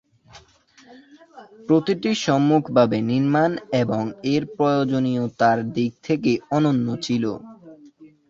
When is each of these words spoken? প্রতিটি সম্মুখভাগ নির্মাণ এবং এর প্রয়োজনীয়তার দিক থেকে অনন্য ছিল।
প্রতিটি 1.67 2.11
সম্মুখভাগ 2.23 2.89
নির্মাণ 3.09 3.51
এবং 3.81 4.01
এর 4.33 4.43
প্রয়োজনীয়তার 4.55 5.57
দিক 5.75 5.91
থেকে 6.03 6.31
অনন্য 6.51 6.87
ছিল। 7.05 7.23